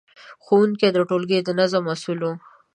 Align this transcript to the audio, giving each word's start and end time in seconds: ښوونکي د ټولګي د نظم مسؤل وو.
ښوونکي 0.43 0.87
د 0.91 0.97
ټولګي 1.09 1.39
د 1.43 1.49
نظم 1.59 1.81
مسؤل 1.89 2.19
وو. 2.21 2.33